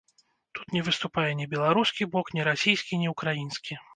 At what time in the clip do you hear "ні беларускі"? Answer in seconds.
1.41-2.09